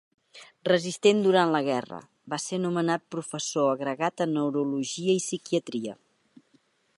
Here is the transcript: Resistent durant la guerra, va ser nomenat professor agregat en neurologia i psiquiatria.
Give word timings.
Resistent 0.67 1.19
durant 1.25 1.51
la 1.55 1.61
guerra, 1.67 1.99
va 2.33 2.39
ser 2.45 2.59
nomenat 2.63 3.05
professor 3.17 3.69
agregat 3.75 4.25
en 4.27 4.35
neurologia 4.39 5.17
i 5.19 5.23
psiquiatria. 5.27 5.97